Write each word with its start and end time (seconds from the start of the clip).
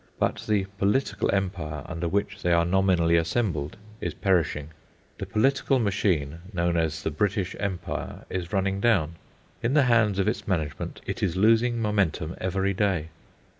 But 0.17 0.43
the 0.47 0.65
political 0.79 1.29
empire 1.31 1.83
under 1.85 2.07
which 2.07 2.41
they 2.41 2.51
are 2.51 2.65
nominally 2.65 3.17
assembled 3.17 3.77
is 3.99 4.15
perishing. 4.15 4.71
The 5.19 5.27
political 5.27 5.77
machine 5.77 6.39
known 6.53 6.75
as 6.75 7.03
the 7.03 7.11
British 7.11 7.55
Empire 7.59 8.25
is 8.27 8.51
running 8.51 8.79
down. 8.81 9.17
In 9.61 9.75
the 9.75 9.83
hands 9.83 10.17
of 10.17 10.27
its 10.27 10.47
management 10.47 11.01
it 11.05 11.21
is 11.21 11.35
losing 11.37 11.79
momentum 11.79 12.35
every 12.39 12.73
day. 12.73 13.09